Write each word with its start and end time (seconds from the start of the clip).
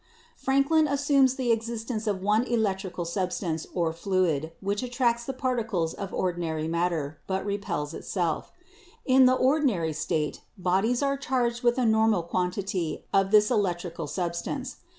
Franklin 0.35 0.87
assumes 0.87 1.35
the 1.35 1.51
existence 1.51 2.07
of 2.07 2.23
one 2.23 2.43
electric 2.45 2.95
substance 3.05 3.67
or 3.75 3.93
fluid 3.93 4.51
which 4.59 4.81
attracts 4.81 5.25
the 5.25 5.31
particles 5.31 5.93
of 5.93 6.11
ordinary 6.11 6.67
matter, 6.67 7.19
but 7.27 7.45
repels 7.45 7.93
itself. 7.93 8.51
In 9.05 9.27
the 9.27 9.35
ordinary 9.35 9.93
state, 9.93 10.41
bodies 10.57 11.03
are 11.03 11.17
charged 11.17 11.61
with 11.61 11.77
a 11.77 11.85
normal 11.85 12.23
quantity 12.23 13.05
of 13.13 13.29
this 13.29 13.51
electrical 13.51 14.07
substance. 14.07 14.77